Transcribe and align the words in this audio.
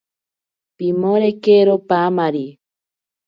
Pimorekero 0.77 1.75
paamari. 1.87 2.45